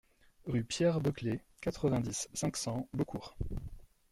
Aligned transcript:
Rue 0.47 0.63
Pierre 0.63 0.99
Beucler, 0.99 1.41
quatre-vingt-dix, 1.61 2.27
cinq 2.33 2.57
cents 2.57 2.89
Beaucourt 2.91 3.35